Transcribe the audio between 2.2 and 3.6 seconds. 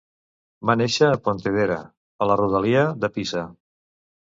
a la rodalia de Pisa.